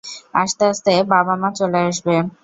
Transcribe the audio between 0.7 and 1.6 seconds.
আসতে, বাবা-মা